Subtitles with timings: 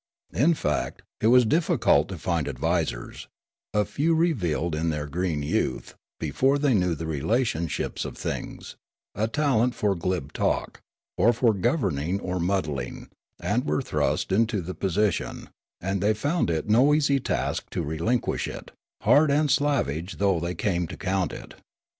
[0.33, 3.27] In fact it was difficult to find advisers;
[3.71, 8.75] a few re vealed in their green youth, before they knew the relationships of things,
[9.13, 10.81] a talent for glib talk,
[11.19, 13.09] or for governing, or muddling,
[13.39, 17.83] and were thrust into the posi tion; and they found it no easy task to
[17.83, 18.71] relinquish it,
[19.03, 21.53] hard and slavish though thej came to count it.